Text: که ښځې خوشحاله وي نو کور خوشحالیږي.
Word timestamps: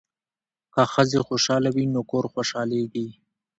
که 0.73 0.81
ښځې 0.93 1.19
خوشحاله 1.27 1.69
وي 1.75 1.85
نو 1.93 2.01
کور 2.11 2.25
خوشحالیږي. 2.33 3.07